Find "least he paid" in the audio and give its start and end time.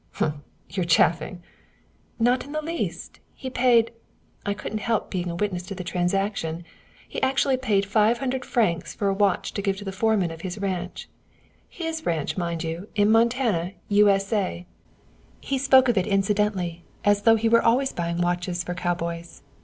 2.63-3.91